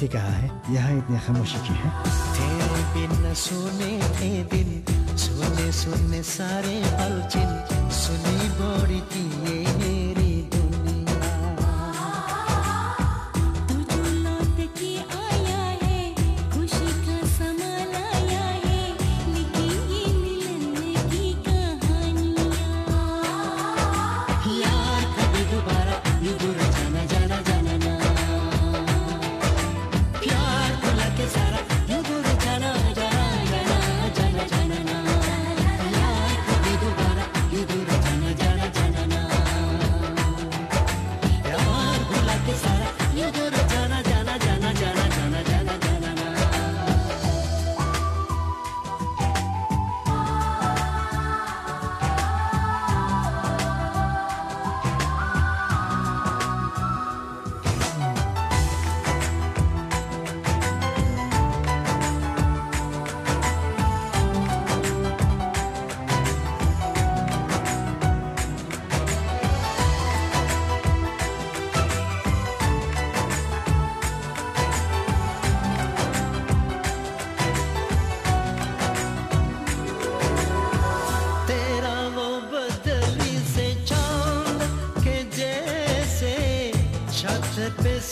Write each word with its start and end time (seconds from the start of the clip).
भी 0.00 0.08
कहा 0.08 0.30
है 0.30 0.48
यहाँ 0.70 0.96
इतनी 0.98 1.18
खामोशी 1.26 1.58
की 1.66 1.74
है 1.74 1.90
तेरे 2.36 2.82
बिन 2.94 3.34
सोने 3.34 3.92
के 4.18 4.30
दिन, 4.52 4.68
सुने 5.16 5.72
सुने 5.72 6.22
सारे 6.22 6.76
अलचिन 7.04 7.50
सुनी 8.02 8.48
बोरी 8.58 9.02
ये। 9.50 10.07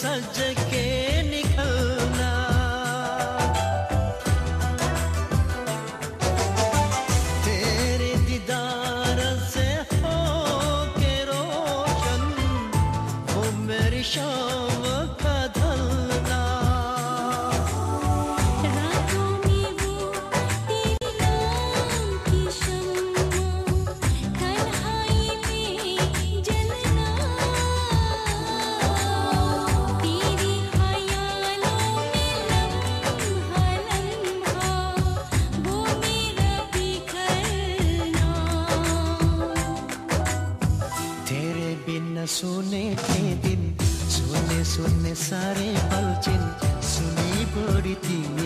सज 0.00 0.38
के 0.70 0.86
निकलना 1.30 2.32
तेरे 7.46 8.10
दीदार 8.28 9.20
से 9.54 9.66
हो 10.02 10.16
के 10.98 11.14
रोशन 11.30 12.24
वो 13.32 13.44
मेरी 13.68 14.02
शान 14.12 14.65
सारे 45.26 45.70
पल्चिन 45.90 46.42
सुनी 46.90 47.44
बढी 47.54 47.94
तिमी। 48.06 48.45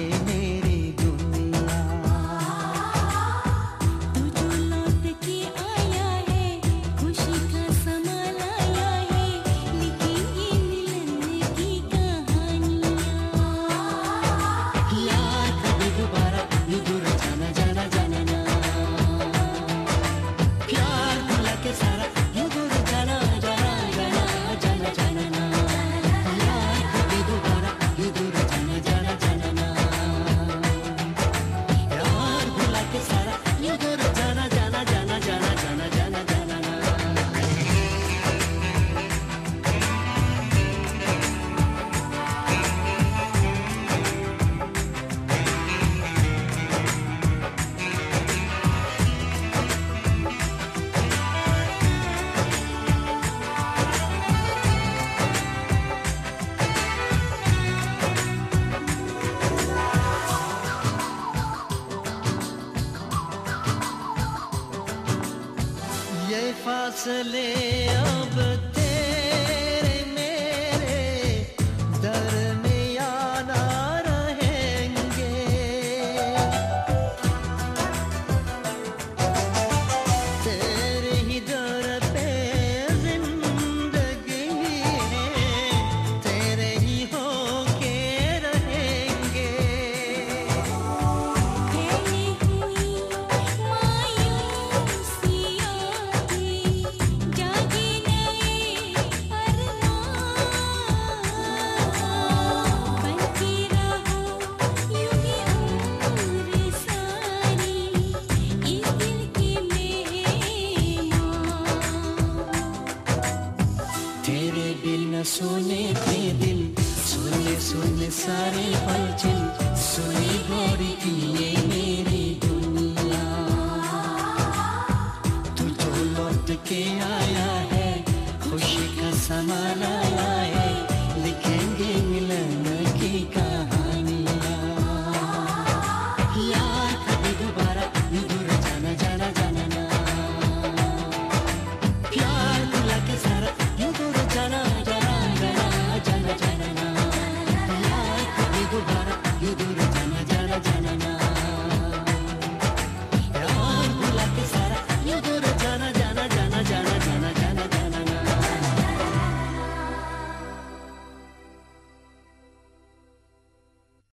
फासले 66.64 67.48
अब 67.96 68.36
तक 68.74 68.79